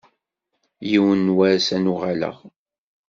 Yiwen 0.89 1.21
n 1.27 1.33
wass 1.37 1.67
ad 1.75 1.79
n-uɣaleɣ. 1.81 2.37